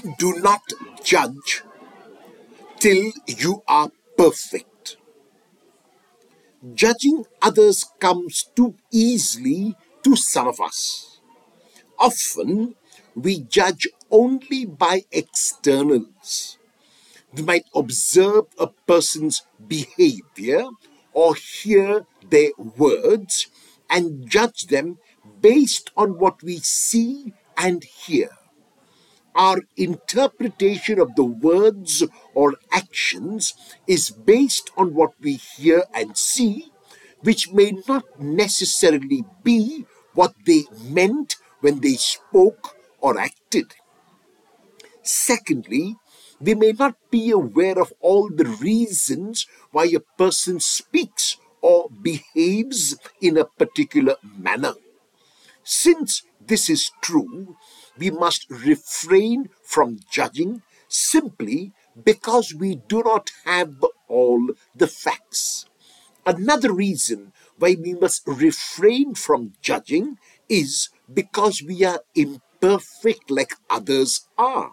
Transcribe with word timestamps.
Do 0.00 0.38
not 0.40 0.62
judge 1.04 1.62
till 2.78 3.12
you 3.26 3.62
are 3.68 3.90
perfect. 4.16 4.96
Judging 6.74 7.24
others 7.42 7.84
comes 7.98 8.48
too 8.56 8.74
easily 8.90 9.76
to 10.02 10.16
some 10.16 10.48
of 10.48 10.58
us. 10.60 11.20
Often 11.98 12.76
we 13.14 13.40
judge 13.40 13.88
only 14.10 14.64
by 14.64 15.04
externals. 15.12 16.56
We 17.34 17.42
might 17.42 17.66
observe 17.74 18.46
a 18.58 18.68
person's 18.68 19.42
behavior 19.68 20.64
or 21.12 21.34
hear 21.34 22.06
their 22.30 22.50
words 22.58 23.48
and 23.90 24.28
judge 24.30 24.68
them 24.68 24.98
based 25.42 25.90
on 25.94 26.18
what 26.18 26.42
we 26.42 26.58
see 26.58 27.34
and 27.56 27.84
hear. 27.84 28.39
Our 29.34 29.60
interpretation 29.76 30.98
of 30.98 31.14
the 31.14 31.24
words 31.24 32.02
or 32.34 32.56
actions 32.72 33.54
is 33.86 34.10
based 34.10 34.70
on 34.76 34.94
what 34.94 35.12
we 35.20 35.34
hear 35.34 35.84
and 35.94 36.16
see, 36.16 36.72
which 37.20 37.52
may 37.52 37.72
not 37.86 38.04
necessarily 38.20 39.24
be 39.42 39.86
what 40.14 40.34
they 40.46 40.64
meant 40.82 41.36
when 41.60 41.80
they 41.80 41.94
spoke 41.94 42.76
or 43.00 43.18
acted. 43.18 43.74
Secondly, 45.02 45.96
we 46.40 46.54
may 46.54 46.72
not 46.72 46.96
be 47.10 47.30
aware 47.30 47.78
of 47.78 47.92
all 48.00 48.28
the 48.28 48.44
reasons 48.44 49.46
why 49.70 49.84
a 49.84 50.00
person 50.18 50.58
speaks 50.58 51.36
or 51.60 51.88
behaves 51.90 52.96
in 53.20 53.36
a 53.36 53.44
particular 53.44 54.16
manner. 54.38 54.74
Since 55.62 56.22
this 56.40 56.70
is 56.70 56.90
true, 57.02 57.56
we 57.98 58.10
must 58.10 58.46
refrain 58.50 59.48
from 59.62 60.00
judging 60.10 60.62
simply 60.88 61.72
because 62.04 62.54
we 62.54 62.76
do 62.76 63.02
not 63.04 63.30
have 63.44 63.84
all 64.08 64.48
the 64.74 64.86
facts. 64.86 65.66
Another 66.26 66.72
reason 66.72 67.32
why 67.58 67.76
we 67.80 67.94
must 67.94 68.26
refrain 68.26 69.14
from 69.14 69.52
judging 69.62 70.18
is 70.48 70.88
because 71.12 71.62
we 71.62 71.84
are 71.84 72.00
imperfect 72.14 73.30
like 73.30 73.54
others 73.68 74.28
are. 74.36 74.72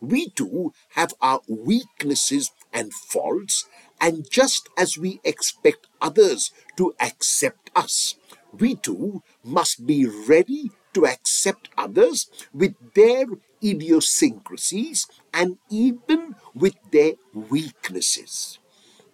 We 0.00 0.28
too 0.30 0.72
have 0.90 1.14
our 1.20 1.40
weaknesses 1.48 2.52
and 2.72 2.92
faults, 2.94 3.64
and 4.00 4.28
just 4.30 4.68
as 4.78 4.96
we 4.96 5.20
expect 5.24 5.88
others 6.00 6.52
to 6.76 6.94
accept 7.00 7.70
us, 7.74 8.14
we 8.56 8.76
too 8.76 9.22
must 9.42 9.86
be 9.86 10.06
ready 10.06 10.70
to 10.98 11.06
accept 11.06 11.68
others 11.78 12.28
with 12.52 12.74
their 12.94 13.24
idiosyncrasies 13.62 15.06
and 15.32 15.56
even 15.70 16.34
with 16.56 16.74
their 16.90 17.12
weaknesses. 17.32 18.58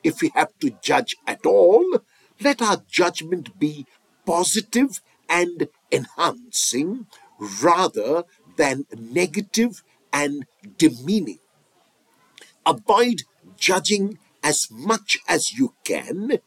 If 0.02 0.22
we 0.22 0.30
have 0.34 0.58
to 0.60 0.70
judge 0.82 1.16
at 1.26 1.44
all, 1.44 2.00
let 2.40 2.62
our 2.62 2.82
judgment 2.90 3.58
be 3.58 3.84
positive 4.24 5.02
and 5.28 5.68
enhancing 5.92 7.06
rather 7.62 8.24
than 8.56 8.86
negative 8.98 9.82
and 10.10 10.46
demeaning. 10.78 11.40
Avoid 12.64 13.24
judging 13.58 14.18
as 14.42 14.70
much 14.70 15.18
as 15.28 15.52
you 15.52 15.74
can, 15.84 16.38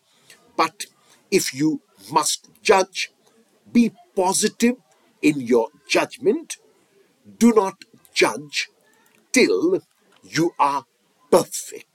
but 0.55 0.87
if 1.29 1.53
you 1.53 1.81
must 2.11 2.49
judge, 2.63 3.11
be 3.71 3.91
positive 4.15 4.77
in 5.27 5.41
your 5.41 5.69
judgment. 5.89 6.57
Do 7.39 7.53
not 7.53 7.75
judge 8.13 8.69
till 9.33 9.81
you 10.23 10.51
are 10.59 10.85
perfect. 11.31 11.85